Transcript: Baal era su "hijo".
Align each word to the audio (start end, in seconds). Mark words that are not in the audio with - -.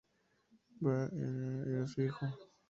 Baal 0.81 1.63
era 1.69 1.85
su 1.85 2.01
"hijo". 2.01 2.25